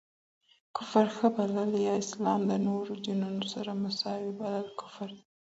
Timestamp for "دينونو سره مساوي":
3.05-4.31